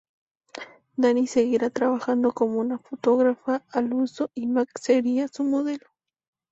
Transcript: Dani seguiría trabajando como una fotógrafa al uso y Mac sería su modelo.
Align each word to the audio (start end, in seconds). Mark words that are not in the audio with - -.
Dani 0.97 1.27
seguiría 1.27 1.69
trabajando 1.69 2.31
como 2.33 2.59
una 2.59 2.79
fotógrafa 2.79 3.61
al 3.71 3.93
uso 3.93 4.31
y 4.33 4.47
Mac 4.47 4.71
sería 4.81 5.27
su 5.27 5.43
modelo. 5.43 5.85